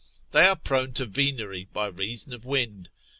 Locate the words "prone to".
0.55-1.05